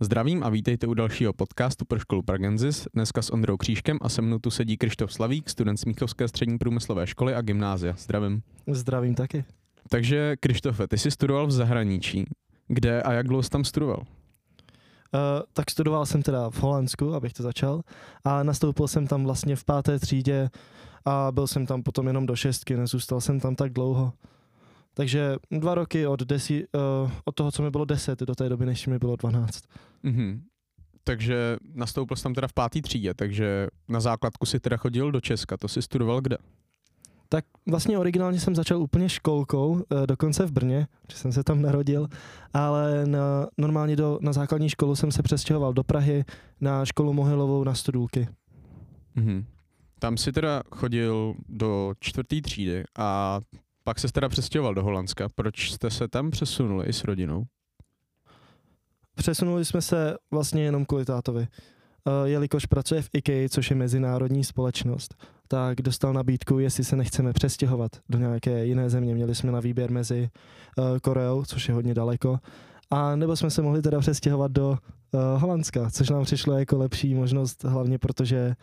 [0.00, 2.86] Zdravím a vítejte u dalšího podcastu pro školu Pragenzis.
[2.94, 7.06] Dneska s Ondrou Křížkem a se mnou tu sedí Krištof Slavík, student Smíchovské střední průmyslové
[7.06, 7.94] školy a gymnázia.
[7.98, 8.42] Zdravím.
[8.66, 9.44] Zdravím taky.
[9.88, 12.24] Takže Krištofe, ty jsi studoval v zahraničí.
[12.68, 13.98] Kde a jak dlouho jsi tam studoval?
[13.98, 14.04] Uh,
[15.52, 17.82] tak studoval jsem teda v Holandsku, abych to začal,
[18.24, 20.50] a nastoupil jsem tam vlastně v páté třídě
[21.04, 24.12] a byl jsem tam potom jenom do šestky, nezůstal jsem tam tak dlouho.
[24.98, 28.66] Takže dva roky od, desi, uh, od toho, co mi bylo deset, do té doby,
[28.66, 29.64] než mi bylo dvanáct.
[30.02, 30.42] Mhm.
[31.04, 35.20] Takže nastoupil jsi tam teda v páté třídě, takže na základku si teda chodil do
[35.20, 35.56] Česka.
[35.56, 36.36] To si studoval kde?
[37.28, 41.62] Tak vlastně originálně jsem začal úplně školkou, eh, dokonce v Brně, že jsem se tam
[41.62, 42.08] narodil,
[42.54, 46.24] ale na, normálně do, na základní školu jsem se přestěhoval do Prahy
[46.60, 48.28] na školu Mohylovou na Studulky.
[49.14, 49.44] Mhm.
[49.98, 53.40] Tam si teda chodil do čtvrté třídy a
[53.88, 55.28] pak se teda přestěhoval do Holandska.
[55.34, 57.44] Proč jste se tam přesunuli i s rodinou?
[59.14, 61.40] Přesunuli jsme se vlastně jenom kvůli tátovi.
[61.40, 65.14] Uh, jelikož pracuje v IKEA, což je mezinárodní společnost,
[65.48, 69.14] tak dostal nabídku, jestli se nechceme přestěhovat do nějaké jiné země.
[69.14, 70.28] Měli jsme na výběr mezi
[70.78, 72.38] uh, Koreou, což je hodně daleko,
[72.90, 77.14] a nebo jsme se mohli teda přestěhovat do uh, Holandska, což nám přišlo jako lepší
[77.14, 78.54] možnost, hlavně protože uh,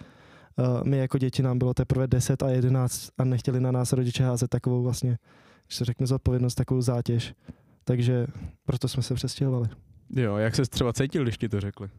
[0.84, 4.48] my jako děti nám bylo teprve 10 a 11 a nechtěli na nás rodiče házet
[4.48, 5.18] takovou vlastně,
[5.68, 7.34] když se řeknu zodpovědnost, takovou zátěž.
[7.84, 8.28] Takže
[8.66, 9.70] proto jsme se přestěhovali.
[10.16, 11.90] Jo, jak se třeba cítil, když ti to řekli?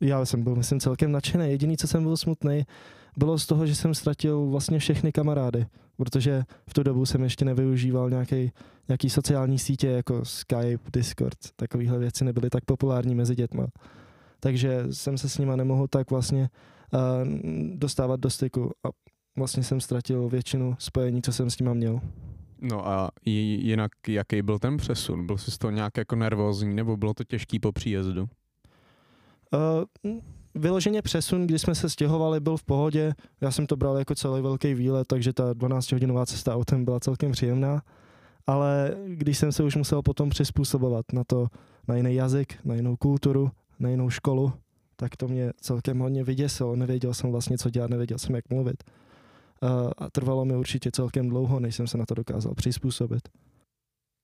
[0.00, 1.50] Já jsem byl, myslím, celkem nadšený.
[1.50, 2.66] Jediný, co jsem byl smutný,
[3.16, 7.44] bylo z toho, že jsem ztratil vlastně všechny kamarády, protože v tu dobu jsem ještě
[7.44, 8.52] nevyužíval nějaký,
[8.88, 13.66] nějaký sociální sítě jako Skype, Discord, takovéhle věci nebyly tak populární mezi dětma.
[14.40, 16.48] Takže jsem se s nima nemohl tak vlastně
[17.74, 18.88] dostávat do styku a
[19.38, 22.00] vlastně jsem ztratil většinu spojení, co jsem s nima měl.
[22.60, 25.26] No a jinak jaký byl ten přesun?
[25.26, 28.28] Byl jsi z toho nějak jako nervózní nebo bylo to těžký po příjezdu?
[30.04, 30.20] Uh,
[30.54, 33.14] vyloženě přesun, když jsme se stěhovali, byl v pohodě.
[33.40, 37.32] Já jsem to bral jako celý velký výlet, takže ta 12-hodinová cesta autem byla celkem
[37.32, 37.82] příjemná.
[38.46, 41.46] Ale když jsem se už musel potom přizpůsobovat na to,
[41.88, 44.52] na jiný jazyk, na jinou kulturu, na jinou školu,
[45.00, 46.76] tak to mě celkem hodně vyděsilo.
[46.76, 48.84] Nevěděl jsem vlastně, co dělat, nevěděl jsem, jak mluvit.
[49.98, 53.28] A trvalo mi určitě celkem dlouho, než jsem se na to dokázal přizpůsobit.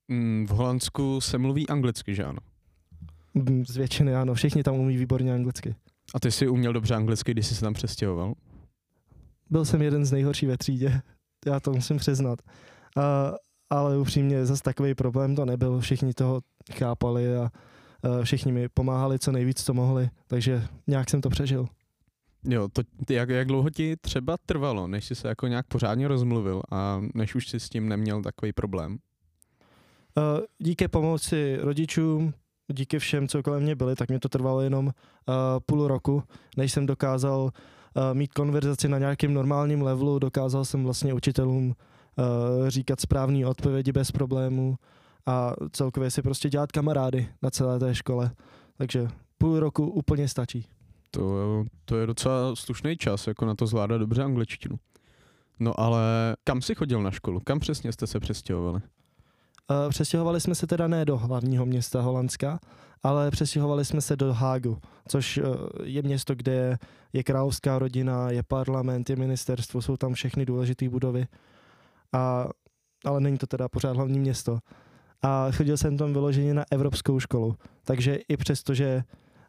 [0.09, 2.39] Mm, v Holandsku se mluví anglicky, že ano?
[3.35, 5.75] Mm, z většiny ano, všichni tam umí výborně anglicky.
[6.15, 8.35] A ty jsi uměl dobře anglicky, když jsi se tam přestěhoval?
[9.51, 11.01] Byl jsem jeden z nejhorší ve třídě,
[11.47, 12.39] já to musím přiznat.
[12.97, 13.03] Uh,
[13.71, 16.41] ale upřímně zase takový problém to nebyl, všichni toho
[16.73, 17.51] chápali a
[18.23, 21.69] všichni mi pomáhali co nejvíc, co mohli, takže nějak jsem to přežil.
[22.49, 26.63] Jo, to, jak, jak dlouho ti třeba trvalo, než jsi se jako nějak pořádně rozmluvil
[26.71, 28.93] a než už jsi s tím neměl takový problém?
[28.93, 32.35] Uh, díky pomoci rodičům,
[32.73, 34.93] díky všem, co kolem mě byli, tak mě to trvalo jenom uh,
[35.67, 36.23] půl roku,
[36.57, 37.51] než jsem dokázal uh,
[38.13, 44.13] mít konverzaci na nějakém normálním levelu, dokázal jsem vlastně učitelům uh, říkat správné odpovědi bez
[44.13, 44.77] problémů
[45.27, 48.31] a celkově si prostě dělat kamarády na celé té škole.
[48.79, 50.67] Takže půl roku úplně stačí.
[51.11, 54.77] To, to je docela slušný čas, jako na to zvládat dobře angličtinu.
[55.61, 57.41] No ale kam jsi chodil na školu?
[57.45, 58.81] Kam přesně jste se přestěhovali?
[59.71, 62.59] Uh, přestěhovali jsme se teda ne do hlavního města Holandska,
[63.03, 64.79] ale přestěhovali jsme se do Hágu,
[65.09, 65.45] což uh,
[65.83, 66.79] je město, kde
[67.13, 71.27] je královská rodina, je parlament, je ministerstvo, jsou tam všechny důležité budovy.
[72.13, 72.49] A,
[73.05, 74.59] ale není to teda pořád hlavní město.
[75.27, 79.03] A chodil jsem tam vyloženě na evropskou školu, takže i přesto, že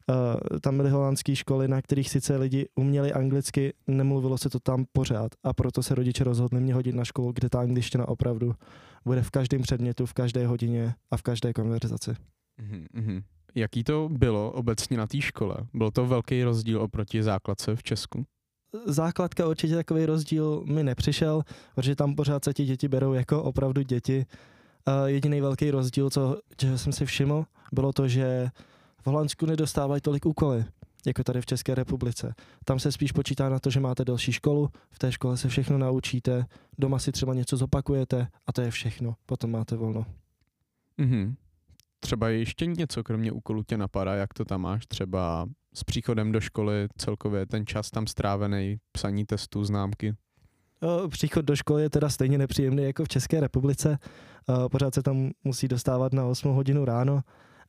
[0.09, 4.85] Uh, tam byly holandské školy, na kterých sice lidi uměli anglicky, nemluvilo se to tam
[4.91, 8.53] pořád a proto se rodiče rozhodli mě hodit na školu, kde ta angličtina opravdu
[9.05, 12.11] bude v každém předmětu, v každé hodině a v každé konverzaci.
[12.95, 13.23] Mm-hmm.
[13.55, 15.55] Jaký to bylo obecně na té škole?
[15.73, 18.25] Byl to velký rozdíl oproti základce v Česku?
[18.85, 21.41] Základka určitě takový rozdíl mi nepřišel,
[21.75, 24.25] protože tam pořád se ti děti berou jako opravdu děti.
[25.05, 28.49] Jediný velký rozdíl, co, čeho jsem si všiml, bylo to, že
[29.01, 30.65] v Holandsku nedostávají tolik úkoly,
[31.07, 32.35] jako tady v České republice.
[32.65, 35.77] Tam se spíš počítá na to, že máte další školu, v té škole se všechno
[35.77, 36.45] naučíte,
[36.77, 39.15] doma si třeba něco zopakujete a to je všechno.
[39.25, 40.05] Potom máte volno.
[40.99, 41.35] Mm-hmm.
[41.99, 44.85] Třeba ještě něco, kromě úkolů tě napadá, jak to tam máš?
[44.87, 50.15] Třeba s příchodem do školy celkově ten čas tam strávený, psaní testů, známky?
[51.07, 53.97] Příchod do školy je teda stejně nepříjemný jako v České republice.
[54.71, 57.23] Pořád se tam musí dostávat na 8 hodinu ráno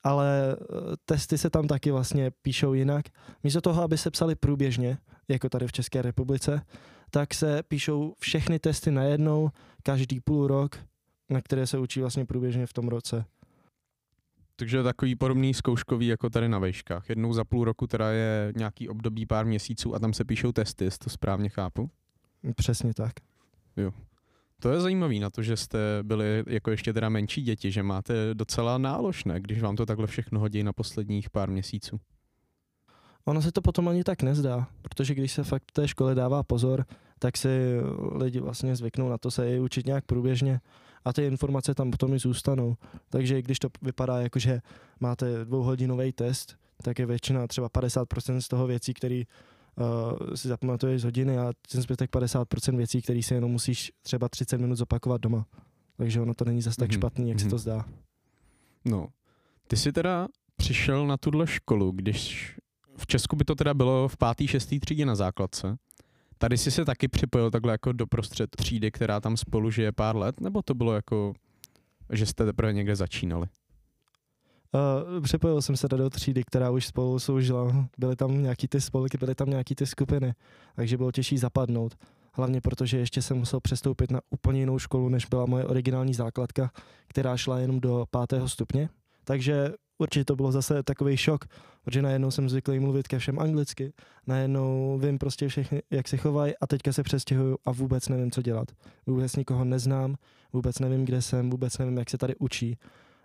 [0.04, 0.66] ale eh,
[1.04, 3.06] testy se tam taky vlastně píšou jinak.
[3.42, 6.62] Místo toho, aby se psali průběžně, jako tady v České republice,
[7.10, 9.50] tak se píšou všechny testy najednou,
[9.82, 10.78] každý půl rok,
[11.30, 13.24] na které se učí vlastně průběžně v tom roce.
[14.56, 17.08] Takže takový podobný zkouškový jako tady na vejškách.
[17.08, 20.84] Jednou za půl roku teda je nějaký období pár měsíců a tam se píšou testy,
[20.84, 21.90] jestli to správně chápu.
[22.54, 23.12] Přesně tak.
[24.60, 28.34] To je zajímavý na to, že jste byli jako ještě teda menší děti, že máte
[28.34, 32.00] docela náložné, když vám to takhle všechno hodí na posledních pár měsíců.
[33.24, 36.42] Ono se to potom ani tak nezdá, protože když se fakt v té škole dává
[36.42, 36.86] pozor,
[37.18, 37.48] tak si
[38.12, 40.60] lidi vlastně zvyknou na to se je učit nějak průběžně
[41.04, 42.76] a ty informace tam potom i zůstanou.
[43.10, 44.60] Takže když to vypadá jako, že
[45.00, 49.22] máte dvouhodinový test, tak je většina třeba 50% z toho věcí, které
[49.80, 54.28] uh, si zapamatuješ z hodiny a ten zbytek 50% věcí, které si jenom musíš třeba
[54.28, 55.46] 30 minut zopakovat doma.
[55.96, 57.44] Takže ono to není zase tak Mhm, špatný, jak mhm.
[57.44, 57.84] se to zdá.
[58.84, 59.08] No,
[59.66, 62.54] ty jsi teda přišel na tuhle školu, když
[62.96, 65.76] v Česku by to teda bylo v pátý, šestý třídě na základce.
[66.38, 70.16] Tady jsi se taky připojil takhle jako do prostřed třídy, která tam spolu žije pár
[70.16, 71.34] let, nebo to bylo jako,
[72.12, 73.46] že jste teprve někde začínali?
[74.74, 77.88] Uh, přepojil jsem se do třídy, která už spolu soužila.
[77.98, 80.34] Byly tam nějaký ty spolky, byly tam nějaký ty skupiny,
[80.76, 81.94] takže bylo těžší zapadnout.
[82.32, 86.70] Hlavně protože ještě jsem musel přestoupit na úplně jinou školu, než byla moje originální základka,
[87.08, 88.88] která šla jenom do pátého stupně.
[89.24, 91.44] Takže určitě to bylo zase takový šok,
[91.84, 93.92] protože najednou jsem zvyklý mluvit ke všem anglicky,
[94.26, 98.42] najednou vím prostě všechny, jak se chovají a teďka se přestěhuju a vůbec nevím, co
[98.42, 98.68] dělat.
[99.06, 100.14] Vůbec nikoho neznám,
[100.52, 102.78] vůbec nevím, kde jsem, vůbec nevím, jak se tady učí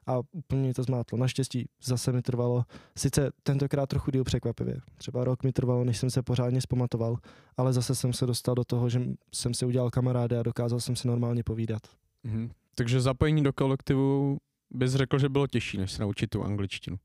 [0.08, 1.18] a úplně mě to zmátlo.
[1.18, 2.66] Naštěstí zase mi trvalo,
[2.98, 7.18] sice tentokrát trochu díl překvapivě, třeba rok mi trvalo, než jsem se pořádně zpamatoval,
[7.58, 9.02] ale zase jsem se dostal do toho, že
[9.34, 11.82] jsem si udělal kamarády a dokázal jsem si normálně povídat.
[12.24, 12.52] Mhm.
[12.76, 14.38] Takže zapojení do kolektivu
[14.72, 16.98] bys řekl, že bylo těžší, než se naučit tu angličtinu.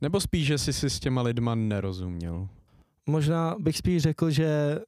[0.00, 2.48] Nebo spíš, že jsi si s těma lidma nerozuměl.
[3.06, 4.78] Možná bych spíš řekl, že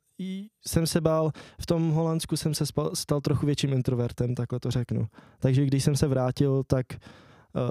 [0.67, 4.71] jsem se bál, v tom Holandsku jsem se spal, stal trochu větším introvertem, takhle to
[4.71, 5.07] řeknu.
[5.39, 6.99] Takže když jsem se vrátil, tak uh,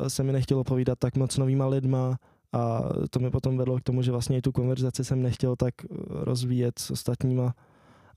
[0.08, 2.18] se mi nechtělo povídat tak moc s novýma lidma
[2.54, 5.74] a to mi potom vedlo k tomu, že vlastně i tu konverzaci jsem nechtěl tak
[5.84, 7.54] eh, rozvíjet s ostatníma.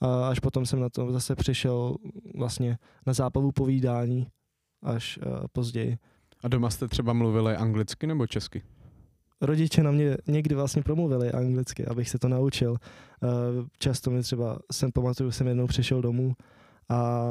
[0.00, 1.96] A až potom jsem na to zase přišel
[2.34, 4.26] vlastně na zápavu povídání
[4.82, 5.98] až uh, později.
[6.44, 8.62] A doma jste třeba mluvili anglicky nebo česky?
[9.40, 12.76] rodiče na mě někdy vlastně promluvili anglicky, abych se to naučil.
[13.22, 13.26] Eh,
[13.78, 16.32] Často mi třeba, jsem pamatuju, jsem jednou přišel domů
[16.88, 17.30] a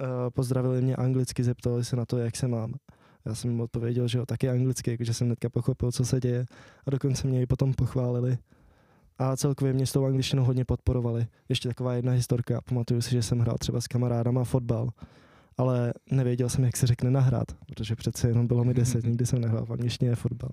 [0.00, 2.74] eh, pozdravili mě anglicky, zeptali se na to, jak se mám.
[3.28, 6.46] Já jsem jim odpověděl, že jo, taky anglicky, jakože jsem hnedka pochopil, co se děje
[6.86, 8.38] a dokonce mě i potom pochválili.
[9.18, 11.26] A celkově mě s tou angličtinou hodně podporovali.
[11.48, 12.60] Ještě taková jedna historka.
[12.60, 14.90] Pamatuju si, že jsem hrál třeba s kamarádama fotbal,
[15.56, 19.40] ale nevěděl jsem, jak se řekne nahrát, protože přece jenom bylo mi deset, nikdy jsem
[19.40, 20.50] nehrál v angličtině fotbal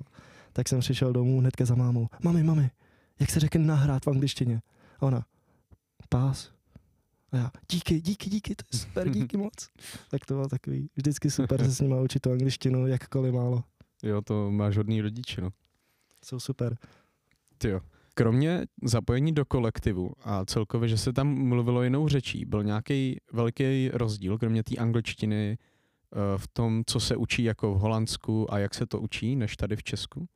[0.55, 2.07] tak jsem přišel domů hnedka za mámou.
[2.23, 2.69] Mami, mami,
[3.19, 4.61] jak se řekne nahrát v angličtině?
[4.99, 5.25] A ona,
[6.09, 6.51] pás.
[7.35, 9.69] A já, díky, díky, díky, to je super, díky moc.
[10.11, 13.63] Tak to bylo takový, vždycky super se s nima učit tu angličtinu, jakkoliv málo.
[14.03, 15.49] Jo, to máš hodný rodiče, no.
[16.25, 16.77] Jsou super.
[17.57, 17.81] Ty jo.
[18.13, 23.89] Kromě zapojení do kolektivu a celkově, že se tam mluvilo jinou řečí, byl nějaký velký
[23.93, 28.73] rozdíl, kromě té angličtiny, eh, v tom, co se učí jako v Holandsku a jak
[28.73, 30.27] se to učí, než tady v Česku?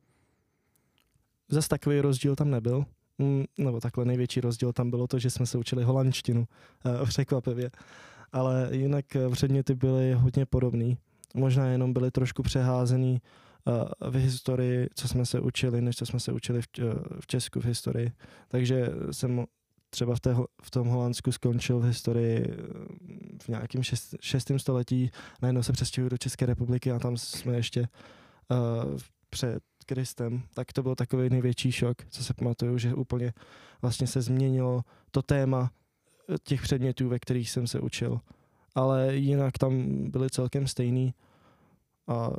[1.48, 2.84] Zas takový rozdíl tam nebyl.
[3.20, 6.46] Mm, nebo takhle největší rozdíl tam bylo to, že jsme se učili holandštinu,
[6.86, 7.70] eh, překvapivě.
[8.32, 10.98] Ale jinak eh, předměty byly hodně podobný.
[11.34, 13.22] Možná jenom byly trošku přeházený
[13.68, 16.62] eh, v historii, co jsme se učili, než co jsme se učili
[17.20, 18.12] v, Česku v historii.
[18.48, 19.44] Takže jsem
[19.90, 22.46] třeba v, té, v tom Holandsku skončil v historii
[23.42, 25.10] v nějakém šest, šestém století,
[25.42, 27.88] najednou se přestěhuji do České republiky a tam jsme ještě
[28.50, 28.98] uh,
[29.30, 29.62] před
[29.94, 33.32] Kristem, tak to byl takový největší šok, co se pamatuju, že úplně
[33.82, 35.70] vlastně se změnilo to téma
[36.28, 38.20] eh, těch předmětů, ve kterých jsem se učil.
[38.74, 41.14] Ale jinak tam byly celkem stejný
[42.06, 42.30] a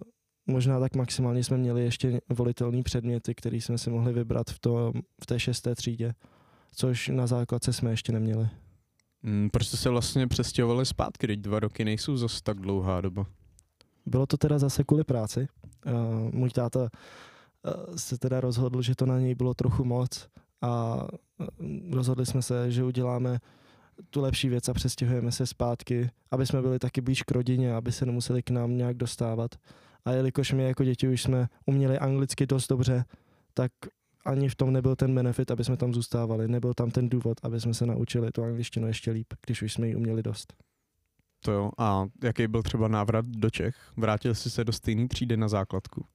[0.47, 4.93] možná tak maximálně jsme měli ještě volitelné předměty, které jsme si mohli vybrat v, tom,
[5.21, 6.13] v té šesté třídě,
[6.71, 8.49] což na základce jsme ještě neměli.
[9.23, 13.25] Hmm, proč jste se vlastně přestěhovali zpátky, teď dva roky nejsou zase tak dlouhá doba.
[14.05, 15.47] Bylo to teda zase kvůli práci.
[15.85, 15.93] Uh,
[16.33, 16.89] můj táta
[17.95, 20.27] se teda rozhodl, že to na něj bylo trochu moc
[20.61, 20.95] a
[21.39, 21.47] uh,
[21.91, 23.39] rozhodli jsme se, že uděláme
[24.09, 27.91] tu lepší věc a přestěhujeme se zpátky, aby jsme byli taky blíž k rodině, aby
[27.91, 29.55] se nemuseli k nám nějak dostávat.
[30.05, 33.05] A jelikož my jako děti už jsme uměli anglicky dost dobře,
[33.53, 33.71] tak
[34.25, 36.47] ani v tom nebyl ten benefit, aby jsme tam zůstávali.
[36.47, 39.87] Nebyl tam ten důvod, aby jsme se naučili tu angličtinu ještě líp, když už jsme
[39.87, 40.53] ji uměli dost.
[41.43, 41.71] To jo.
[41.77, 43.75] A jaký byl třeba návrat do Čech?
[43.97, 46.05] Vrátil jsi se do stejné třídy na základku?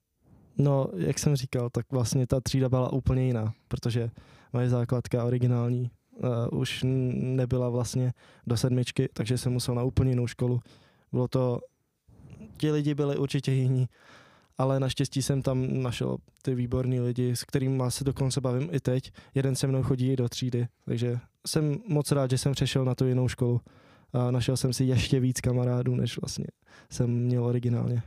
[0.59, 4.11] No, jak jsem říkal, tak vlastně ta třída byla úplně jiná, protože
[4.53, 5.91] moje základka originální
[6.51, 8.13] uh, už nebyla vlastně
[8.47, 10.61] do sedmičky, takže jsem musel na úplně jinou školu.
[11.13, 11.61] Bylo to,
[12.57, 13.89] ti lidi byli určitě jiní
[14.59, 19.13] ale naštěstí jsem tam našel ty výborní lidi, s kterými se dokonce bavím i teď.
[19.35, 23.07] Jeden se mnou chodí do třídy, takže jsem moc rád, že jsem přešel na tu
[23.07, 23.61] jinou školu.
[24.13, 26.47] A našel jsem si ještě víc kamarádů, než vlastně
[26.91, 28.03] jsem měl originálně.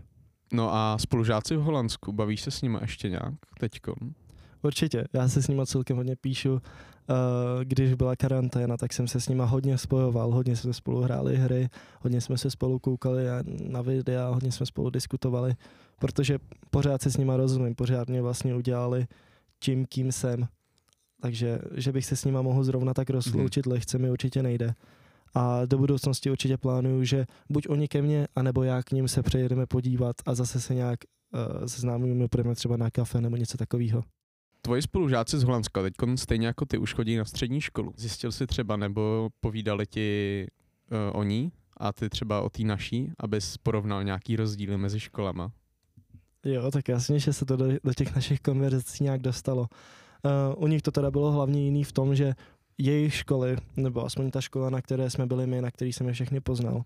[0.54, 3.96] No a spolužáci v Holandsku, bavíš se s nimi ještě nějak teďko?
[4.62, 6.62] Určitě, já se s nimi celkem hodně píšu.
[7.64, 11.70] Když byla karanténa, tak jsem se s nimi hodně spojoval, hodně jsme spolu hráli hry,
[12.02, 13.24] hodně jsme se spolu koukali
[13.70, 15.56] na videa, hodně jsme spolu diskutovali,
[16.00, 16.40] protože
[16.70, 19.08] pořád se s nimi rozumím, pořád mě vlastně udělali
[19.60, 20.48] tím, kým jsem.
[21.22, 23.74] Takže, že bych se s nima mohl zrovna tak rozloučit hmm.
[23.74, 24.74] lehce, mi určitě nejde.
[25.34, 29.24] A do budoucnosti určitě plánuju, že buď oni ke mně, anebo já k ním se
[29.24, 31.00] přejedeme podívat a zase se nějak
[31.34, 34.04] uh, seznámíme, půjdeme třeba na kafe nebo něco takového.
[34.62, 37.94] Tvoji spolužáci z Holandska teď stejně jako ty už chodí na střední školu.
[37.98, 40.48] Zjistil jsi třeba nebo povídali ti
[40.92, 45.52] uh, o ní a ty třeba o té naší, abys porovnal nějaký rozdíly mezi školama?
[46.46, 49.62] Jo, tak jasně, že se to do, do těch našich konverzací nějak dostalo.
[50.58, 52.34] Uh, u nich to teda bylo hlavně jiný v tom, že
[52.80, 56.14] jejich školy, nebo aspoň ta škola, na které jsme byli my, na který jsem je
[56.14, 56.84] všechny poznal,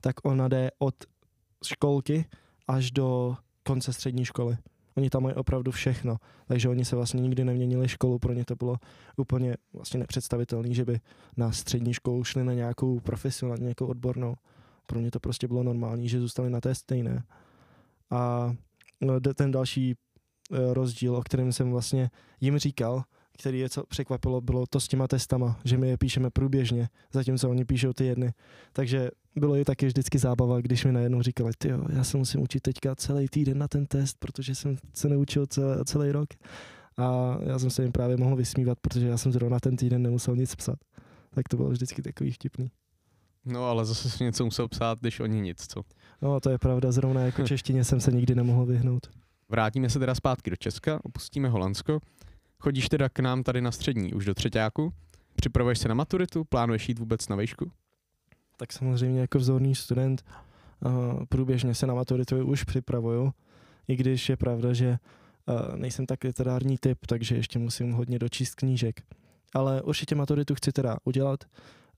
[0.00, 0.94] tak ona jde od
[1.64, 2.24] školky
[2.68, 4.56] až do konce střední školy.
[4.96, 8.56] Oni tam mají opravdu všechno, takže oni se vlastně nikdy neměnili školu, pro ně to
[8.56, 8.76] bylo
[9.16, 11.00] úplně vlastně nepředstavitelné, že by
[11.36, 14.34] na střední školu šli na nějakou profesionální, nějakou odbornou.
[14.86, 17.24] Pro ně to prostě bylo normální, že zůstali na té stejné.
[18.10, 18.52] A
[19.00, 19.94] no, ten další
[20.52, 23.04] eh, rozdíl, o kterém jsem vlastně jim říkal,
[23.38, 27.50] který je co překvapilo, bylo to s těma testama, že my je píšeme průběžně, zatímco
[27.50, 28.32] oni píšou ty jedny.
[28.72, 32.60] Takže bylo i taky vždycky zábava, když mi najednou říkali, ty já se musím učit
[32.60, 36.28] teďka celý týden na ten test, protože jsem se neučil celý, celý rok.
[36.96, 40.36] A já jsem se jim právě mohl vysmívat, protože já jsem zrovna ten týden nemusel
[40.36, 40.78] nic psat.
[41.34, 42.70] Tak to bylo vždycky takový vtipný.
[43.44, 45.82] No ale zase si něco musel psát, když oni nic, co?
[46.22, 49.10] No to je pravda, zrovna jako češtině jsem se nikdy nemohl vyhnout.
[49.48, 52.00] Vrátíme se teda zpátky do Česka, opustíme Holandsko.
[52.62, 54.92] Chodíš teda k nám tady na střední, už do třetíku?
[55.34, 56.44] Připravuješ se na maturitu?
[56.44, 57.70] Plánuješ jít vůbec na výšku?
[58.56, 60.24] Tak samozřejmě jako vzorný student
[60.84, 60.92] uh,
[61.28, 63.32] průběžně se na maturitu už připravuju,
[63.88, 64.98] i když je pravda, že
[65.46, 69.02] uh, nejsem tak literární typ, takže ještě musím hodně dočíst knížek.
[69.54, 71.44] Ale určitě maturitu chci teda udělat,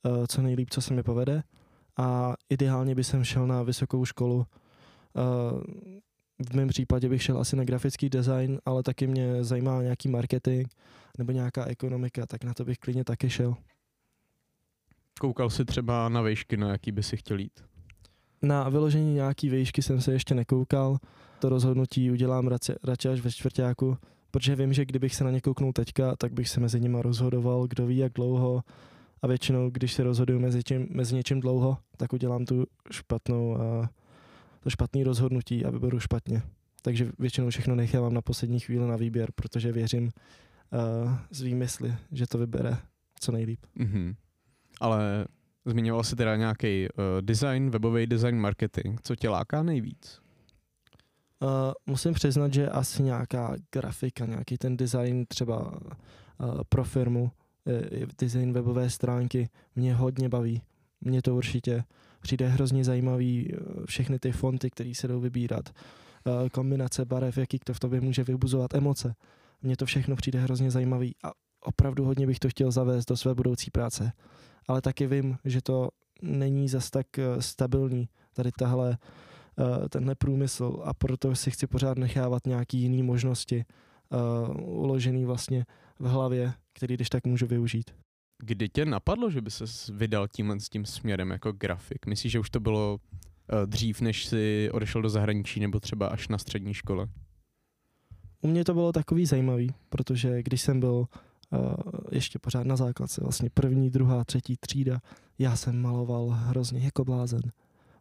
[0.02, 1.42] uh, co nejlíp, co se mi povede
[1.96, 4.46] a ideálně by jsem šel na vysokou školu
[6.50, 10.68] v mém případě bych šel asi na grafický design, ale taky mě zajímá nějaký marketing
[11.18, 13.56] nebo nějaká ekonomika, tak na to bych klidně taky šel.
[15.20, 17.64] Koukal jsi třeba na vejšky, na jaký by si chtěl jít?
[18.42, 20.98] Na vyložení nějaký vejšky jsem se ještě nekoukal.
[21.38, 22.50] To rozhodnutí udělám
[22.84, 23.96] radši až ve čtvrtáku,
[24.30, 27.66] protože vím, že kdybych se na ně kouknul teďka, tak bych se mezi nimi rozhodoval,
[27.66, 28.62] kdo ví jak dlouho.
[29.22, 33.90] A většinou, když se rozhoduju mezi, čím, mezi něčím dlouho, tak udělám tu špatnou a
[34.64, 36.42] to špatné rozhodnutí a vyberu špatně.
[36.82, 42.26] Takže většinou všechno nechávám na poslední chvíli na výběr, protože věřím uh, z výmysly, že
[42.26, 42.76] to vybere
[43.20, 43.60] co nejlíp.
[43.76, 44.14] Mm-hmm.
[44.80, 45.26] Ale
[45.64, 49.00] zmiňoval jsi teda nějaký uh, design, webový design, marketing.
[49.02, 50.20] Co tě láká nejvíc?
[51.42, 51.48] Uh,
[51.86, 58.52] musím přiznat, že asi nějaká grafika, nějaký ten design třeba uh, pro firmu, uh, design
[58.52, 60.62] webové stránky mě hodně baví.
[61.00, 61.84] Mě to určitě
[62.24, 67.58] přijde hrozně zajímavý eh, všechny ty fonty, které se jdou vybírat, eh, kombinace barev, jaký
[67.58, 69.14] to v tobě může vybuzovat emoce.
[69.62, 73.34] Mně to všechno přijde hrozně zajímavý a opravdu hodně bych to chtěl zavést do své
[73.34, 74.12] budoucí práce.
[74.68, 75.88] Ale taky vím, že to
[76.22, 78.98] není zas tak eh, stabilní, tady tahle,
[79.88, 83.64] tenhle průmysl a proto si chci pořád nechávat nějaký jiný možnosti
[84.58, 85.66] uložený vlastně
[85.98, 87.90] v hlavě, který když tak můžu využít.
[88.38, 92.06] Kdy tě napadlo, že by se vydal tímhle s tím směrem jako grafik?
[92.06, 96.28] Myslíš, že už to bylo uh, dřív, než jsi odešel do zahraničí nebo třeba až
[96.28, 97.06] na střední škole?
[98.40, 100.94] U mě to bylo takový zajímavý, protože když jsem byl
[101.50, 101.74] uh,
[102.10, 105.00] ještě pořád na základce, vlastně první, druhá, třetí třída,
[105.38, 107.40] já jsem maloval hrozně jako blázen.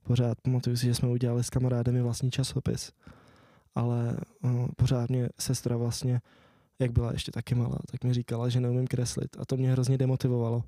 [0.04, 2.92] Pořád pamatuju si, že jsme udělali s kamarádem vlastní časopis,
[3.76, 6.22] ale uh, pořád mě sestra vlastně
[6.80, 9.98] jak byla ještě taky malá, tak mi říkala, že neumím kreslit a to mě hrozně
[9.98, 10.64] demotivovalo.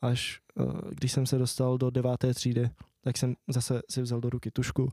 [0.00, 4.30] Až uh, když jsem se dostal do deváté třídy, tak jsem zase si vzal do
[4.30, 4.88] ruky tušku,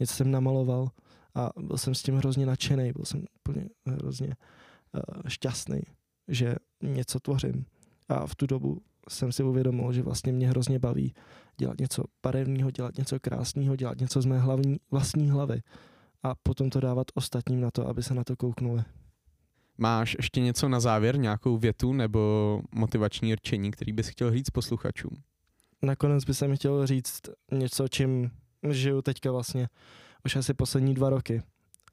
[0.00, 0.88] něco jsem namaloval
[1.34, 5.80] a byl jsem s tím hrozně nadšený, byl jsem úplně hrozně uh, šťastný,
[6.28, 7.64] že něco tvořím.
[8.08, 11.14] A v tu dobu jsem si uvědomil, že vlastně mě hrozně baví
[11.56, 15.62] dělat něco barevného, dělat něco krásného, dělat něco z mé hlavní, vlastní hlavy
[16.22, 18.84] a potom to dávat ostatním na to, aby se na to kouknuli.
[19.78, 25.22] Máš ještě něco na závěr, nějakou větu nebo motivační rčení, který bys chtěl říct posluchačům?
[25.82, 27.20] Nakonec bych mi chtěl říct
[27.52, 28.30] něco, čím
[28.70, 29.68] žiju teďka vlastně
[30.24, 31.42] už asi poslední dva roky.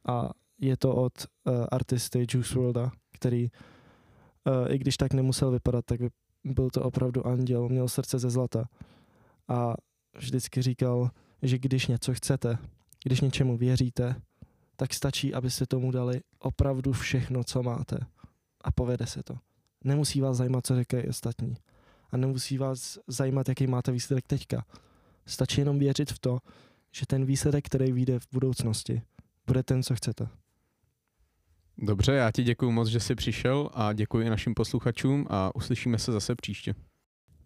[0.08, 5.86] A je to od uh, artisty Juice WRLDa, který uh, i když tak nemusel vypadat,
[5.86, 6.00] tak
[6.44, 8.66] byl to opravdu anděl, měl srdce ze zlata.
[9.48, 9.76] A
[10.18, 11.10] vždycky říkal,
[11.42, 12.58] že když něco chcete,
[13.04, 14.16] když něčemu věříte,
[14.76, 17.98] tak stačí, abyste tomu dali opravdu všechno, co máte.
[18.62, 19.38] A povede se to.
[19.84, 21.56] Nemusí vás zajímat, co říkají ostatní.
[22.12, 24.66] A nemusí vás zajímat, jaký máte výsledek teďka.
[25.26, 26.40] Stačí jenom věřit v to,
[26.92, 29.02] že ten výsledek, který vyjde v budoucnosti,
[29.48, 30.28] bude ten, co chcete.
[31.78, 36.00] Dobře, já ti děkuji moc, že jsi přišel a děkuji i našim posluchačům a uslyšíme
[36.00, 36.76] se zase příště.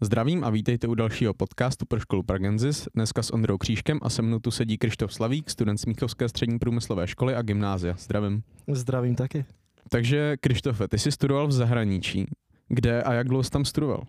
[0.01, 2.87] Zdravím a vítejte u dalšího podcastu pro školu Pragenzis.
[2.95, 7.07] Dneska s Ondrou Křížkem a se mnou tu sedí Krištof Slavík, student Smíchovské střední průmyslové
[7.07, 7.95] školy a gymnázia.
[7.97, 8.43] Zdravím.
[8.67, 9.45] Zdravím taky.
[9.89, 12.25] Takže Krištofe, ty jsi studoval v zahraničí.
[12.67, 13.97] Kde a jak dlouho jsi tam studoval?
[13.99, 14.03] Uh,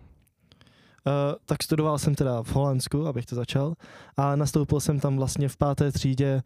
[1.45, 3.73] tak studoval jsem teda v Holandsku, abych to začal,
[4.17, 6.41] a nastoupil jsem tam vlastně v páté třídě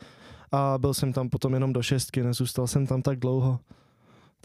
[0.51, 3.59] a byl jsem tam potom jenom do šestky, nezůstal jsem tam tak dlouho.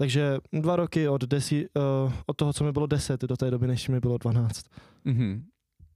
[0.01, 3.67] Takže dva roky od, desi, uh, od toho, co mi bylo deset, do té doby,
[3.67, 4.65] než mi bylo dvanáct.
[5.07, 5.43] Mm-hmm.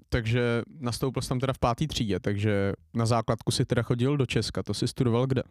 [0.08, 4.26] Takže nastoupil jsem tam teda v páté třídě, takže na základku si teda chodil do
[4.26, 4.62] Česka.
[4.62, 5.42] To si studoval kde?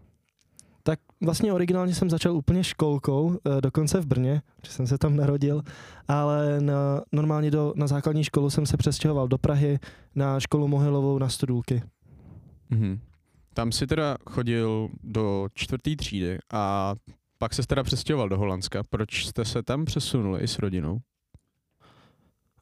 [0.83, 5.15] Tak vlastně originálně jsem začal úplně školkou, eh, dokonce v Brně, že jsem se tam
[5.15, 5.61] narodil,
[6.07, 9.79] ale na, normálně do, na základní školu jsem se přestěhoval do Prahy
[10.15, 11.83] na školu Mohylovou na Studulky.
[12.71, 12.99] Mm-hmm.
[13.53, 16.95] Tam si teda chodil do čtvrté třídy a
[17.43, 18.83] pak se teda přestěhoval do Holandska.
[18.89, 20.99] Proč jste se tam přesunuli i s rodinou?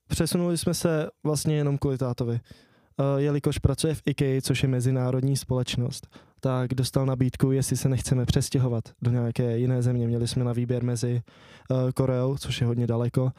[0.07, 2.33] Přesunuli jsme se vlastně jenom kvůli tátovi.
[2.33, 6.07] Uh, jelikož pracuje v IKEA, což je mezinárodní společnost,
[6.39, 10.07] tak dostal nabídku, jestli se nechceme přestěhovat do nějaké jiné země.
[10.07, 11.21] Měli jsme na výběr mezi
[11.69, 13.31] uh, Koreou, což je hodně daleko,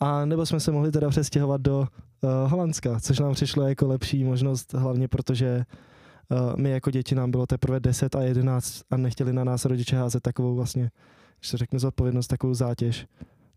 [0.00, 4.24] a nebo jsme se mohli teda přestěhovat do uh, Holandska, což nám přišlo jako lepší
[4.24, 5.64] možnost, hlavně protože
[6.56, 10.22] my jako děti nám bylo teprve 10 a 11 a nechtěli na nás rodiče házet
[10.22, 10.90] takovou vlastně,
[11.38, 13.06] když se řekne zodpovědnost, takovou zátěž.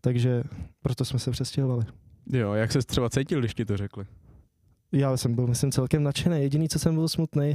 [0.00, 0.42] Takže
[0.82, 1.84] proto jsme se přestěhovali.
[2.32, 4.04] Jo, jak se třeba cítil, když ti to řekli?
[4.92, 6.42] Já jsem byl, myslím, celkem nadšený.
[6.42, 7.54] Jediný, co jsem byl smutný,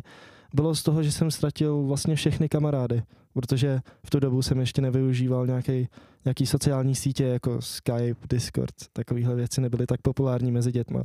[0.54, 3.04] bylo z toho, že jsem ztratil vlastně všechny kamarády,
[3.34, 5.88] protože v tu dobu jsem ještě nevyužíval nějaký,
[6.26, 11.04] nějaký sociální sítě jako Skype, Discord, takovéhle věci nebyly tak populární mezi dětma.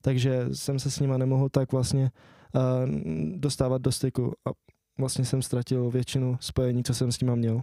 [0.00, 2.10] Takže jsem se s nima nemohl tak vlastně
[3.34, 4.50] dostávat do styku a
[4.98, 7.62] vlastně jsem ztratil většinu spojení, co jsem s nima měl.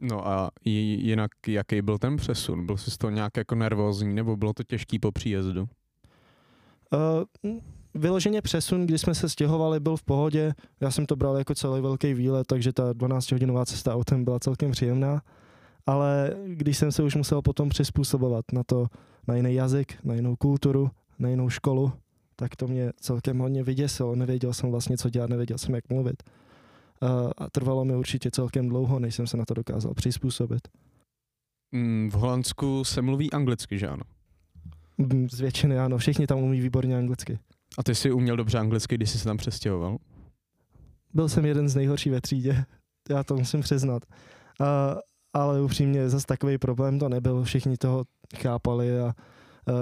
[0.00, 2.66] No a jinak jaký byl ten přesun?
[2.66, 5.68] Byl jsi z toho nějak jako nervózní nebo bylo to těžký po příjezdu?
[7.44, 7.58] Uh,
[7.94, 10.54] vyloženě přesun, když jsme se stěhovali, byl v pohodě.
[10.80, 14.70] Já jsem to bral jako celý velký výlet, takže ta 12-hodinová cesta autem byla celkem
[14.70, 15.22] příjemná.
[15.86, 18.86] Ale když jsem se už musel potom přizpůsobovat na to,
[19.28, 21.92] na jiný jazyk, na jinou kulturu, na jinou školu,
[22.40, 24.16] tak to mě celkem hodně vyděsilo.
[24.16, 26.22] Nevěděl jsem vlastně, co dělat, nevěděl jsem, jak mluvit.
[27.38, 30.68] A trvalo mi určitě celkem dlouho, než jsem se na to dokázal přizpůsobit.
[31.72, 34.02] Mm, v Holandsku se mluví anglicky, že ano?
[34.98, 37.38] Mm, z většiny ano, všichni tam umí výborně anglicky.
[37.78, 39.98] A ty jsi uměl dobře anglicky, když jsi se tam přestěhoval?
[41.14, 42.64] Byl jsem jeden z nejhorší ve třídě,
[43.10, 44.02] já to musím přiznat.
[44.60, 44.66] Uh,
[45.32, 48.04] ale upřímně zase takový problém to nebyl, všichni toho
[48.36, 49.14] chápali a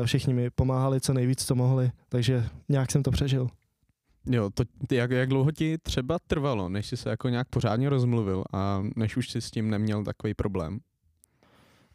[0.05, 3.49] všichni mi pomáhali co nejvíc, co mohli, takže nějak jsem to přežil.
[4.27, 8.45] Jo, to, jak, jak dlouho ti třeba trvalo, než jsi se jako nějak pořádně rozmluvil
[8.53, 10.73] a než už jsi s tím neměl takový problém?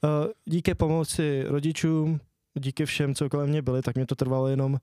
[0.03, 2.19] Uh, díky pomoci rodičům,
[2.59, 4.79] díky všem, co kolem mě byli, tak mě to trvalo jenom uh,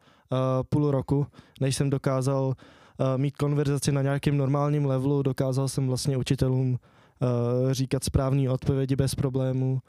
[0.69, 1.27] půl roku,
[1.61, 2.55] než jsem dokázal
[3.17, 6.79] mít konverzaci na nějakém normálním levelu, dokázal jsem vlastně učitelům
[7.71, 9.81] říkat správné odpovědi bez problémů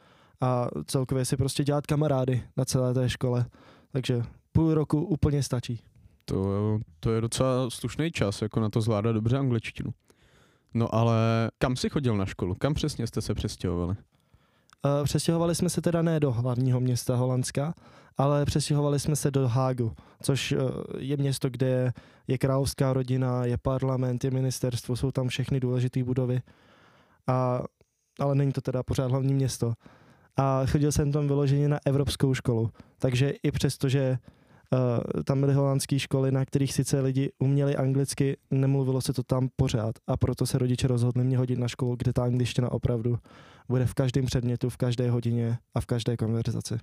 [0.41, 3.45] a celkově si prostě dělat kamarády na celé té škole.
[3.91, 5.79] Takže půl roku úplně stačí.
[6.25, 9.93] To, to je docela slušný čas, jako na to zvládat dobře angličtinu.
[10.73, 12.55] No ale kam jsi chodil na školu?
[12.55, 13.95] Kam přesně jste se přestěhovali?
[14.85, 17.73] Uh, přestěhovali jsme se teda ne do hlavního města Holandska,
[18.17, 20.59] ale přestěhovali jsme se do Hágu, což uh,
[20.97, 21.93] je město, kde
[22.27, 26.41] je královská rodina, je parlament, je ministerstvo, jsou tam všechny důležité budovy.
[27.27, 27.61] A,
[28.19, 29.73] ale není to teda pořád hlavní město.
[30.37, 34.17] A chodil jsem tam vyloženě na evropskou školu, takže i přesto, že
[34.73, 39.49] Uh, tam byly holandské školy, na kterých sice lidi uměli anglicky, nemluvilo se to tam
[39.55, 43.17] pořád a proto se rodiče rozhodli mě hodit na školu, kde ta angličtina opravdu
[43.69, 46.73] bude v každém předmětu, v každé hodině a v každé konverzaci.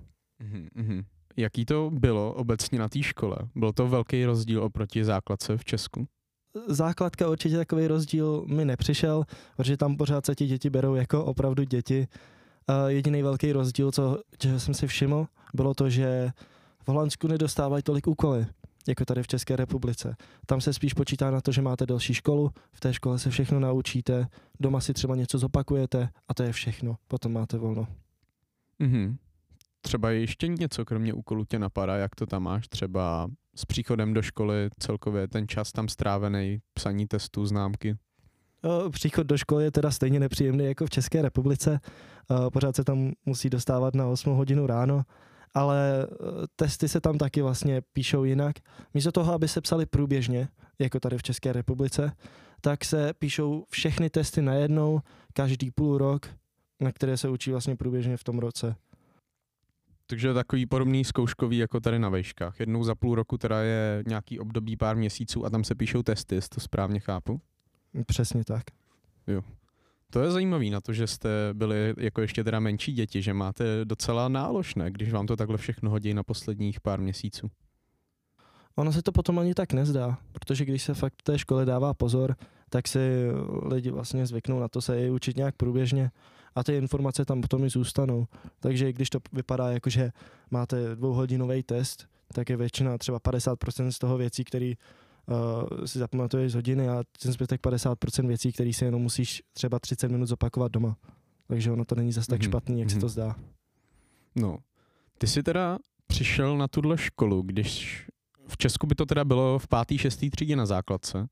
[0.41, 1.03] Mm-hmm.
[1.37, 3.37] Jaký to bylo obecně na té škole?
[3.55, 6.07] Byl to velký rozdíl oproti základce v Česku?
[6.67, 9.23] Základka určitě takový rozdíl mi nepřišel,
[9.57, 12.07] protože tam pořád se ti děti berou jako opravdu děti.
[12.87, 16.31] Jediný velký rozdíl, co, čeho jsem si všiml, bylo to, že
[16.83, 18.47] v Holandsku nedostávají tolik úkoly.
[18.87, 20.15] jako tady v České republice.
[20.45, 23.59] Tam se spíš počítá na to, že máte další školu, v té škole se všechno
[23.59, 24.27] naučíte,
[24.59, 26.97] doma si třeba něco zopakujete a to je všechno.
[27.07, 27.87] Potom máte volno.
[28.79, 29.17] Mhm.
[29.81, 34.21] Třeba ještě něco, kromě úkolů tě napadá, jak to tam máš, třeba s příchodem do
[34.21, 37.97] školy, celkově ten čas tam strávený, psaní testů, známky.
[38.63, 41.79] No, příchod do školy je teda stejně nepříjemný jako v České republice.
[42.53, 45.03] Pořád se tam musí dostávat na 8 hodinu ráno,
[45.53, 46.15] ale eh,
[46.55, 48.55] testy se tam taky vlastně píšou jinak.
[48.93, 50.47] Místo toho, aby se psali průběžně,
[50.79, 52.11] jako tady v České republice,
[52.61, 55.01] tak se píšou všechny testy najednou,
[55.33, 56.27] každý půl rok,
[56.79, 58.75] na které se učí vlastně průběžně v tom roce.
[60.07, 62.59] Takže takový podobný zkouškový jako tady na vejškách.
[62.59, 66.35] Jednou za půl roku teda je nějaký období pár měsíců a tam se píšou testy,
[66.35, 67.41] jestli to správně chápu?
[68.05, 68.63] Přesně tak.
[69.27, 69.41] Jo.
[70.11, 73.85] To je zajímavé na to, že jste byli jako ještě teda menší děti, že máte
[73.85, 77.51] docela náložné, když vám to takhle všechno hodí na posledních pár měsíců.
[78.75, 81.93] Ono se to potom ani tak nezdá, protože když se fakt v té škole dává
[81.93, 82.35] pozor,
[82.69, 82.99] tak si
[83.63, 86.11] lidi vlastně zvyknou na to se je učit nějak průběžně
[86.55, 88.27] a ty informace tam potom i zůstanou.
[88.59, 90.11] Takže když to vypadá jako, že
[90.51, 94.73] máte dvouhodinový test, tak je většina třeba 50% z toho věcí, které
[95.29, 99.79] uh, si zapamatuješ z hodiny a ten zbytek 50% věcí, které si jenom musíš třeba
[99.79, 100.97] 30 minut zopakovat doma.
[101.47, 102.49] Takže ono to není zase tak mm-hmm.
[102.49, 102.93] špatný, jak mm-hmm.
[102.93, 103.09] se to mhm.
[103.09, 103.35] zdá.
[104.35, 104.57] No,
[105.17, 108.05] ty jsi teda přišel na tuhle školu, když
[108.47, 111.27] v Česku by to teda bylo v pátý, šestý třídě na základce.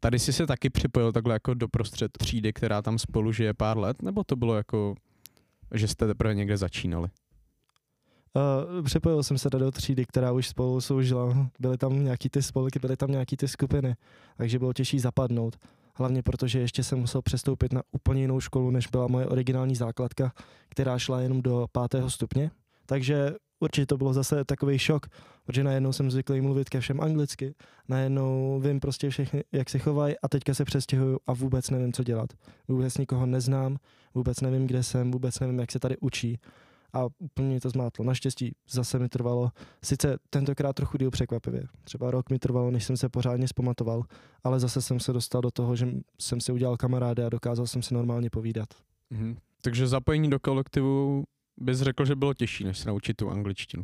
[0.00, 3.78] Tady jsi se taky připojil takhle jako do prostřed třídy, která tam spolu žije pár
[3.78, 4.94] let, nebo to bylo jako,
[5.74, 7.08] že jste teprve někde začínali?
[8.34, 11.50] Uh, připojil jsem se do třídy, která už spolu soužila.
[11.58, 13.96] Byly tam nějaký ty spolky, byly tam nějaký ty skupiny,
[14.36, 15.56] takže bylo těžší zapadnout.
[15.94, 20.32] Hlavně protože ještě jsem musel přestoupit na úplně jinou školu, než byla moje originální základka,
[20.68, 22.50] která šla jenom do pátého stupně.
[22.86, 25.06] Takže určitě to bylo zase takový šok,
[25.44, 27.54] protože najednou jsem zvyklý mluvit ke všem anglicky,
[27.88, 32.04] najednou vím prostě všechny, jak se chovají a teďka se přestěhuju a vůbec nevím, co
[32.04, 32.30] dělat.
[32.68, 33.76] Vůbec nikoho neznám,
[34.14, 36.38] vůbec nevím, kde jsem, vůbec nevím, jak se tady učí
[36.92, 38.04] a úplně mě to zmátlo.
[38.04, 39.50] Naštěstí zase mi trvalo,
[39.84, 44.02] sice tentokrát trochu díl překvapivě, třeba rok mi trvalo, než jsem se pořádně zpamatoval,
[44.44, 45.88] ale zase jsem se dostal do toho, že
[46.20, 48.68] jsem si udělal kamarády a dokázal jsem si normálně povídat.
[49.10, 49.36] Mhm.
[49.62, 51.24] Takže zapojení do kolektivu
[51.56, 53.82] bys řekl, že bylo těžší, než se naučit tu angličtinu.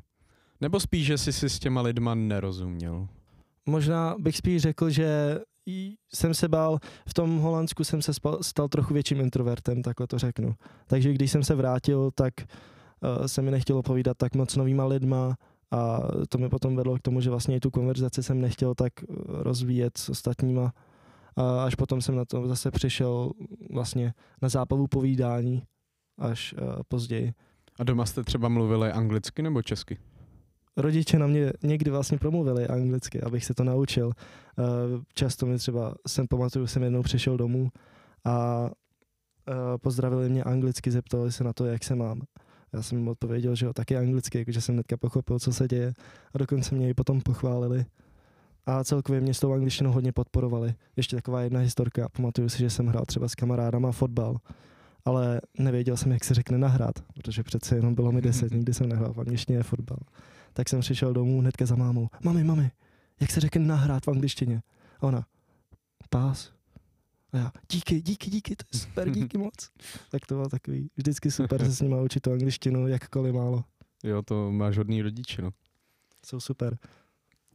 [0.60, 3.08] Nebo spíš, že jsi si s těma lidma nerozuměl?
[3.66, 5.38] Možná bych spíš řekl, že
[6.14, 10.54] jsem se bál, v tom Holandsku jsem se stal trochu větším introvertem, takhle to řeknu.
[10.86, 12.46] Takže když jsem se vrátil, tak uh,
[13.26, 15.36] se mi nechtělo povídat tak moc novýma lidma
[15.70, 18.92] a to mi potom vedlo k tomu, že vlastně i tu konverzaci jsem nechtěl tak
[19.02, 20.72] eh, rozvíjet s ostatníma.
[21.36, 23.30] A až potom jsem na to zase přišel
[23.70, 25.62] vlastně na zápavu povídání
[26.18, 27.32] až uh, později.
[27.78, 29.98] A doma jste třeba mluvili anglicky nebo česky?
[30.76, 34.12] Rodiče na mě někdy vlastně promluvili anglicky, abych se to naučil.
[34.58, 34.62] Eh,
[35.14, 37.68] často mi třeba, jsem pamatuju, jsem jednou přišel domů
[38.24, 38.66] a
[39.48, 42.22] eh, pozdravili mě anglicky, zeptali se na to, jak se mám.
[42.76, 45.94] Já jsem jim odpověděl, že jo, taky anglicky, jakože jsem hnedka pochopil, co se děje
[46.34, 47.84] a dokonce mě i potom pochválili.
[48.66, 50.74] A celkově mě s tou angličtinou hodně podporovali.
[50.96, 52.08] Ještě taková jedna historka.
[52.08, 54.38] Pamatuju si, že jsem hrál třeba s kamarádama fotbal
[55.06, 58.88] ale nevěděl jsem, jak se řekne nahrát, protože přece jenom bylo mi deset, nikdy jsem
[58.88, 59.98] nehrál v angličtině fotbal.
[60.52, 62.08] Tak jsem přišel domů hnedka za mámou.
[62.24, 62.70] Mami, mami,
[63.20, 64.62] jak se řekne nahrát v angličtině?
[65.00, 65.26] A ona,
[66.10, 66.55] pás.
[67.36, 69.70] A já, díky, díky, díky, to je super, díky moc.
[70.10, 73.64] tak to bylo takový, vždycky super se s nimi učit tu angličtinu, jakkoliv málo.
[74.04, 75.50] Jo, to máš hodný rodiče, no.
[76.26, 76.78] Jsou super.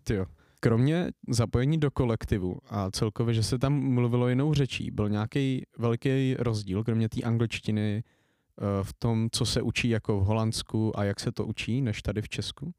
[0.03, 0.25] Ty jo.
[0.59, 6.35] Kromě zapojení do kolektivu a celkově, že se tam mluvilo jinou řečí, byl nějaký velký
[6.39, 11.19] rozdíl, kromě té angličtiny, eh, v tom, co se učí jako v Holandsku a jak
[11.19, 12.73] se to učí, než tady v Česku?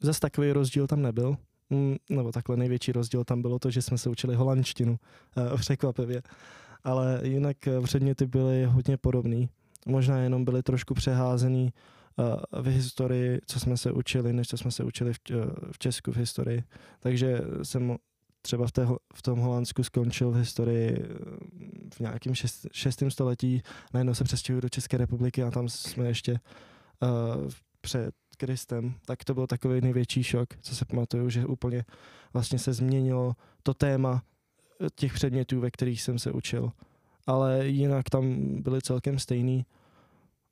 [0.00, 1.36] Zas takový rozdíl tam nebyl.
[1.72, 4.98] Mm, nebo takhle největší rozdíl tam bylo to, že jsme se učili holandštinu,
[5.36, 6.22] eh, překvapivě.
[6.84, 9.48] Ale jinak eh, předměty byly hodně podobný.
[9.86, 11.72] Možná jenom byly trošku přeházený
[12.52, 15.12] v historii, co jsme se učili, než co jsme se učili
[15.72, 16.64] v, Česku v historii.
[17.00, 17.96] Takže jsem
[18.42, 21.04] třeba v, té, v tom Holandsku skončil v historii
[21.94, 23.62] v nějakém šest, šestém století,
[23.94, 26.32] najednou se přestěhuji do České republiky a tam jsme ještě
[27.02, 31.84] uh, před Kristem, tak to byl takový největší šok, co se pamatuju, že úplně
[32.32, 34.22] vlastně se změnilo to téma
[34.94, 36.72] těch předmětů, ve kterých jsem se učil.
[37.26, 39.66] Ale jinak tam byly celkem stejný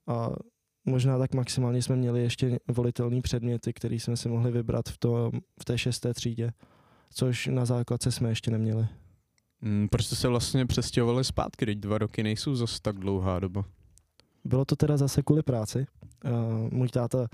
[0.07, 0.31] a
[0.85, 5.31] možná tak maximálně jsme měli ještě volitelné předměty, které jsme si mohli vybrat v, tom,
[5.61, 6.53] v té šesté třídě,
[7.11, 8.87] což na základce jsme ještě neměli.
[9.63, 13.65] Hmm, proč jste se vlastně přestěhovali zpátky, teď dva roky nejsou zase tak dlouhá doba?
[14.45, 15.87] Bylo to teda zase kvůli práci.
[16.25, 16.33] Uh,
[16.73, 17.29] můj táta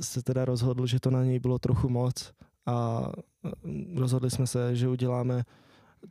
[0.00, 2.32] se teda rozhodl, že to na něj bylo trochu moc
[2.66, 3.08] a
[3.94, 5.44] rozhodli jsme se, že uděláme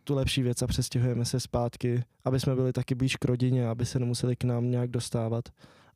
[0.04, 3.86] tu lepší věc a přestěhujeme se zpátky, aby jsme byli taky blíž k rodině, aby
[3.86, 5.50] se nemuseli k nám nějak dostávat.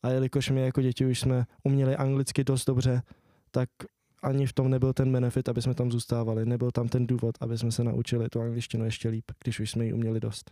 [0.03, 3.01] A jelikož my jako děti už jsme uměli anglicky dost dobře,
[3.51, 3.69] tak
[4.23, 6.45] ani v tom nebyl ten benefit, aby jsme tam zůstávali.
[6.45, 9.85] Nebyl tam ten důvod, aby jsme se naučili tu angličtinu ještě líp, když už jsme
[9.85, 10.51] ji uměli dost.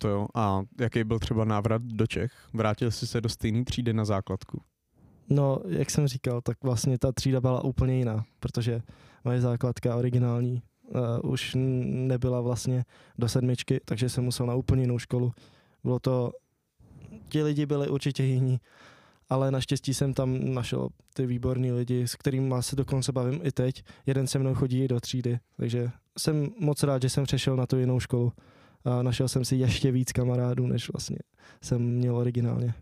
[0.00, 0.26] To jo.
[0.34, 2.32] A jaký byl třeba návrat do Čech?
[2.52, 4.62] Vrátil jsi se do stejné třídy na základku?
[5.30, 8.82] No, jak jsem říkal, tak vlastně ta třída byla úplně jiná, protože
[9.24, 10.62] moje základka originální
[11.22, 12.84] uh, už nebyla vlastně
[13.18, 15.32] do sedmičky, takže jsem musel na úplně jinou školu.
[15.84, 16.32] Bylo to,
[17.28, 18.60] ti lidi byli určitě jiní,
[19.28, 23.82] ale naštěstí jsem tam našel ty výborní lidi, s kterými se dokonce bavím i teď.
[24.06, 27.66] Jeden se mnou chodí i do třídy, takže jsem moc rád, že jsem přešel na
[27.66, 28.32] tu jinou školu.
[28.84, 31.18] A našel jsem si ještě víc kamarádů, než vlastně
[31.62, 32.74] jsem měl originálně.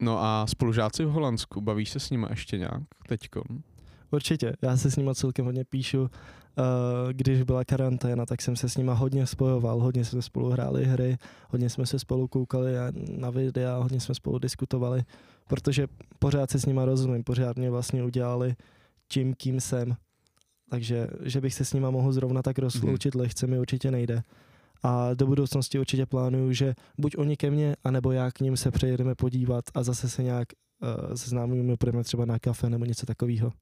[0.00, 3.42] No a spolužáci v Holandsku, bavíš se s nimi ještě nějak teďko?
[4.10, 6.10] Určitě, já se s nimi celkem hodně píšu.
[7.12, 11.16] Když byla karanténa, tak jsem se s nimi hodně spojoval, hodně jsme spolu hráli hry,
[11.48, 12.72] hodně jsme se spolu koukali
[13.18, 15.02] na videa, hodně jsme spolu diskutovali,
[15.48, 15.86] protože
[16.18, 18.56] pořád se s nimi rozumím, pořád mě vlastně udělali
[19.08, 19.96] tím, kým jsem.
[20.70, 23.20] Takže, že bych se s nima mohl zrovna tak rozloučit mm.
[23.20, 24.22] lehce mi určitě nejde.
[24.82, 28.70] A do budoucnosti určitě plánuju, že buď oni ke mně, anebo já k ním se
[28.70, 30.48] přejedeme podívat a zase se nějak
[30.82, 33.52] uh, seznámíme, půjdeme třeba na kafe nebo něco takového.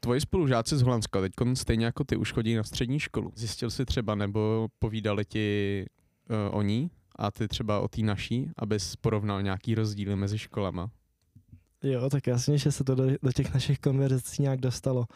[0.00, 3.32] Tvoji spolužáci z Holandska teď stejně jako ty už chodí na střední školu.
[3.36, 5.86] Zjistil jsi třeba nebo povídali ti
[6.30, 10.90] uh, oni a ty třeba o té naší, abys porovnal nějaký rozdíly mezi školama?
[11.82, 15.06] Jo, tak jasně, že se to do, do těch našich konverzací nějak dostalo.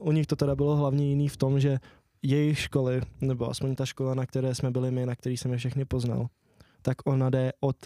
[0.00, 1.78] Uh, u nich to teda bylo hlavně jiný v tom, že
[2.24, 5.58] jejich školy, nebo aspoň ta škola, na které jsme byli my, na který jsem je
[5.58, 6.28] všechny poznal,
[6.82, 7.76] tak ona jde od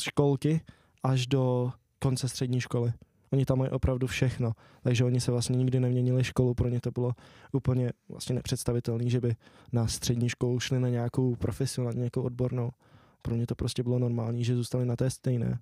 [0.00, 0.60] školky
[1.02, 2.92] až do konce střední školy.
[3.32, 6.90] Oni tam mají opravdu všechno, takže oni se vlastně nikdy neměnili školu, pro ně to
[6.90, 7.12] bylo
[7.52, 9.36] úplně vlastně nepředstavitelné, že by
[9.72, 12.70] na střední školu šli na nějakou profesionální, nějakou odbornou.
[13.22, 15.58] Pro ně to prostě bylo normální, že zůstali na té stejné.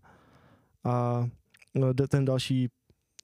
[0.85, 1.27] A
[1.75, 2.69] no, ten další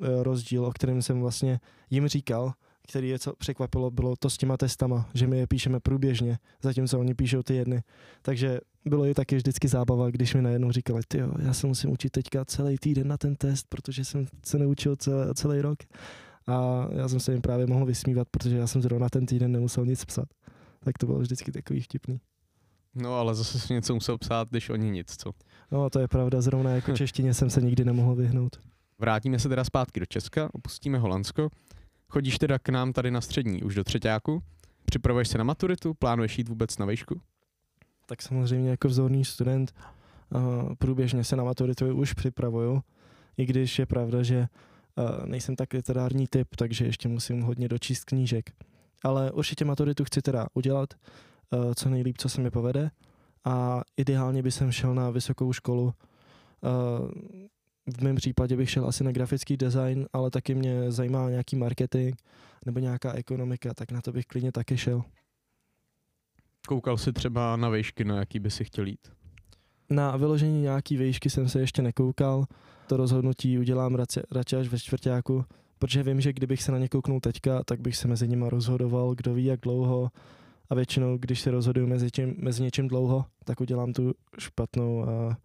[0.00, 2.52] eh, rozdíl, o kterém jsem vlastně jim říkal,
[2.92, 7.00] který je co překvapilo, bylo to s těma testama, že my je píšeme průběžně, zatímco
[7.00, 7.82] oni píšou ty jedny.
[8.22, 12.10] Takže bylo i taky vždycky zábava, když mi najednou říkali, ty já se musím učit
[12.10, 15.78] teďka celý týden na ten test, protože jsem se neučil celý, celý rok.
[16.46, 19.86] A já jsem se jim právě mohl vysmívat, protože já jsem zrovna ten týden nemusel
[19.86, 20.28] nic psat.
[20.84, 22.20] Tak to bylo vždycky takový vtipný.
[22.94, 25.32] No ale zase si něco musel psát, když oni nic, co?
[25.70, 28.60] No to je pravda, zrovna jako češtině jsem se nikdy nemohl vyhnout.
[28.98, 31.48] Vrátíme se teda zpátky do Česka, opustíme Holandsko.
[32.12, 34.42] Chodíš teda k nám tady na střední, už do třetíku?
[34.84, 35.94] Připravuješ se na maturitu?
[35.94, 37.20] Plánuješ jít vůbec na výšku?
[38.06, 39.74] Tak samozřejmě jako vzorný student
[40.34, 42.82] uh, průběžně se na maturitu už připravuju,
[43.36, 48.04] i když je pravda, že uh, nejsem tak literární typ, takže ještě musím hodně dočíst
[48.04, 48.50] knížek.
[49.04, 50.94] Ale určitě maturitu chci teda udělat,
[51.50, 52.90] uh, co nejlíp, co se mi povede
[53.44, 55.94] a ideálně by jsem šel na vysokou školu
[57.86, 62.14] v mém případě bych šel asi na grafický design, ale taky mě zajímá nějaký marketing
[62.66, 65.02] nebo nějaká ekonomika, tak na to bych klidně taky šel.
[66.68, 69.08] Koukal jsi třeba na vejšky, na jaký by si chtěl jít?
[69.90, 72.44] Na vyložení nějaký vejšky jsem se ještě nekoukal.
[72.86, 75.44] To rozhodnutí udělám radši, radši až ve čtvrtáku,
[75.78, 79.14] protože vím, že kdybych se na ně kouknul teďka, tak bych se mezi nimi rozhodoval,
[79.14, 80.10] kdo ví jak dlouho.
[80.70, 85.36] A většinou, když se rozhoduju mezi, čím, mezi něčím dlouho, tak udělám tu špatnou a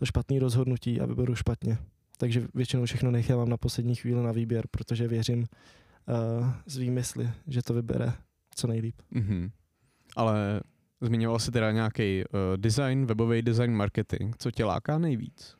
[0.00, 1.78] to špatné rozhodnutí a vyberu špatně.
[2.16, 7.62] Takže většinou všechno nechávám na poslední chvíli na výběr, protože věřím uh, z výmysly, že
[7.62, 8.12] to vybere
[8.54, 8.94] co nejlíp.
[9.12, 9.50] Mm-hmm.
[10.16, 10.60] Ale
[11.00, 14.34] zmiňoval jsi teda nějaký uh, design, webový design, marketing.
[14.38, 15.56] Co tě láká nejvíc?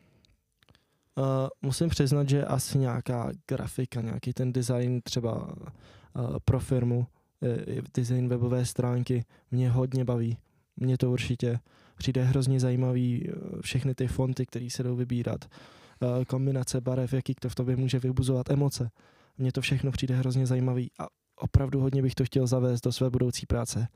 [1.18, 1.24] Uh,
[1.62, 7.48] musím přiznat, že asi nějaká grafika, nějaký ten design třeba uh, pro firmu, uh,
[7.94, 10.36] design webové stránky mě hodně baví.
[10.76, 11.58] Mě to určitě
[12.00, 17.34] přijde hrozně zajímavý eh, všechny ty fonty, které se jdou vybírat, eh, kombinace barev, jaký
[17.34, 18.90] to v tobě může vybuzovat emoce.
[19.38, 23.10] Mně to všechno přijde hrozně zajímavý a opravdu hodně bych to chtěl zavést do své
[23.10, 23.88] budoucí práce.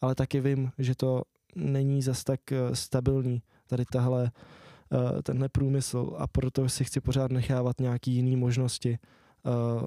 [0.00, 1.22] Ale taky vím, že to
[1.56, 4.30] není zas tak eh, stabilní, tady tahle,
[5.22, 8.98] tenhle průmysl a proto si chci pořád nechávat nějaký jiný možnosti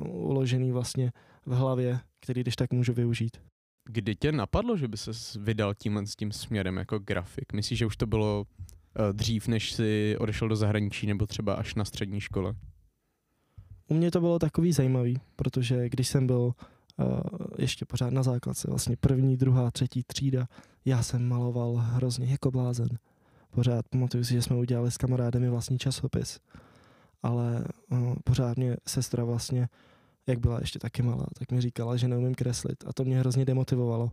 [0.08, 1.12] uložený vlastně
[1.46, 3.38] v hlavě, který když tak můžu využít.
[3.86, 7.54] Kdy tě napadlo, že by se vydal tímhle s tím směrem jako grafik?
[7.54, 11.76] Myslíš, že už to bylo uh, dřív, než jsi odešel do zahraničí nebo třeba až
[11.76, 12.54] na střední škole?
[13.88, 16.41] U mě to bylo takový zajímavý, protože když jsem byl
[16.98, 17.20] uh,
[17.58, 20.48] ještě pořád na základce, vlastně první, druhá, třetí třída,
[20.86, 22.88] já jsem maloval hrozně jako blázen.
[23.52, 26.39] Pořád pamatuju si, že jsme udělali s kamarádem vlastní časopis.
[27.24, 29.67] ale uh, pořád mě sestra vlastně,
[30.28, 33.46] jak byla ještě taky malá, tak mi říkala, že neumím kreslit a to mě hrozně
[33.46, 34.12] demotivovalo.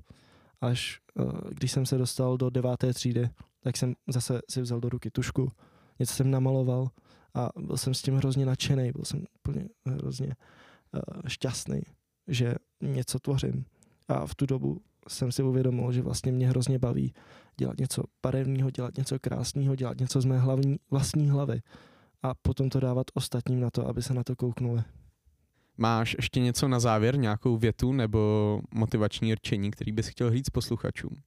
[0.61, 4.89] Až uh, když jsem se dostal do deváté třídy, tak jsem zase si vzal do
[4.89, 5.53] ruky tušku,
[5.99, 6.89] něco jsem namaloval
[7.35, 11.81] a byl jsem s tím hrozně nadšený, byl jsem úplně hrozně uh, šťastný,
[12.29, 13.65] že něco tvořím.
[14.09, 17.15] A v tu dobu jsem si uvědomil, že vlastně mě hrozně baví
[17.57, 21.61] dělat něco barevného, dělat něco krásného, dělat něco z mé hlavní, vlastní hlavy
[22.23, 24.83] a potom to dávat ostatním na to, aby se na to kouknuli.
[25.79, 31.23] Máš ještě něco na závěr, nějakou větu nebo motivační rčení, který bys chtěl říct posluchačům?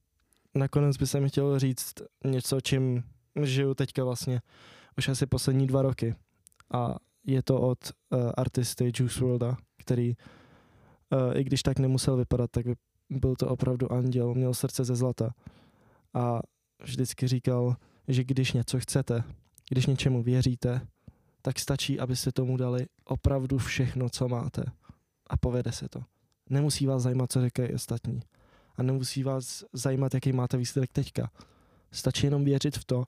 [0.55, 1.93] Nakonec bych mi chtěl říct
[2.25, 3.03] něco, čím
[3.43, 4.41] žiju teďka vlastně
[4.97, 6.15] už asi poslední dva roky.
[6.73, 7.77] A je to od
[8.09, 12.65] uh, artisty Juice WRLDa, který uh, i když tak nemusel vypadat, tak
[13.09, 15.33] byl to opravdu anděl, měl srdce ze zlata.
[16.13, 16.39] A
[16.83, 17.75] vždycky říkal,
[18.07, 19.23] že když něco chcete,
[19.69, 20.81] když něčemu věříte,
[21.41, 24.63] tak stačí, abyste tomu dali opravdu všechno, co máte.
[25.27, 26.03] A povede se to.
[26.49, 28.19] Nemusí vás zajímat, co říkají ostatní.
[28.75, 31.31] A nemusí vás zajímat, jaký máte výsledek teďka.
[31.91, 33.05] Stačí jenom věřit v to,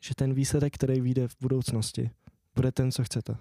[0.00, 2.10] že ten výsledek, který vyjde v budoucnosti,
[2.54, 3.36] bude ten, co chcete.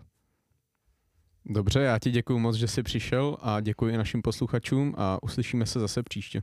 [1.45, 5.79] Dobře, já ti děkuji moc, že jsi přišel a děkuji našim posluchačům a uslyšíme se
[5.79, 6.41] zase příště.